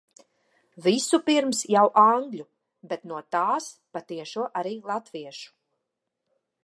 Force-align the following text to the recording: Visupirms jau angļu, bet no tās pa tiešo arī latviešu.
Visupirms 0.85 1.59
jau 1.75 1.83
angļu, 2.03 2.45
bet 2.93 3.05
no 3.11 3.19
tās 3.37 3.67
pa 3.97 4.03
tiešo 4.13 4.49
arī 4.63 4.73
latviešu. 4.93 5.53